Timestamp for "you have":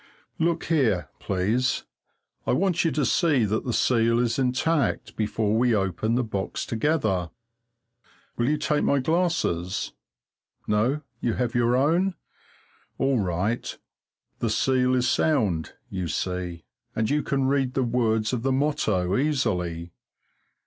11.19-11.53